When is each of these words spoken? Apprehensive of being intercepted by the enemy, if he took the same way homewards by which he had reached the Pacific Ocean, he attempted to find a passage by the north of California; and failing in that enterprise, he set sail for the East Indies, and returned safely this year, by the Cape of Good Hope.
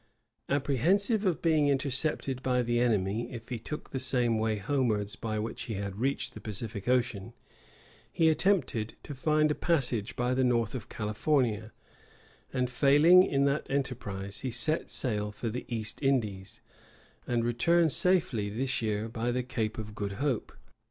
Apprehensive 0.49 1.27
of 1.27 1.43
being 1.43 1.67
intercepted 1.67 2.41
by 2.41 2.63
the 2.63 2.79
enemy, 2.79 3.31
if 3.31 3.49
he 3.49 3.59
took 3.59 3.91
the 3.91 3.99
same 3.99 4.39
way 4.39 4.57
homewards 4.57 5.15
by 5.15 5.37
which 5.37 5.65
he 5.65 5.75
had 5.75 5.99
reached 5.99 6.33
the 6.33 6.41
Pacific 6.41 6.87
Ocean, 6.87 7.33
he 8.11 8.27
attempted 8.27 8.95
to 9.03 9.13
find 9.13 9.51
a 9.51 9.53
passage 9.53 10.15
by 10.15 10.33
the 10.33 10.43
north 10.43 10.73
of 10.73 10.89
California; 10.89 11.71
and 12.51 12.67
failing 12.67 13.21
in 13.21 13.45
that 13.45 13.67
enterprise, 13.69 14.39
he 14.39 14.49
set 14.49 14.89
sail 14.89 15.31
for 15.31 15.49
the 15.49 15.65
East 15.67 16.01
Indies, 16.01 16.61
and 17.27 17.45
returned 17.45 17.91
safely 17.91 18.49
this 18.49 18.81
year, 18.81 19.07
by 19.07 19.31
the 19.31 19.43
Cape 19.43 19.77
of 19.77 19.93
Good 19.93 20.13
Hope. 20.13 20.51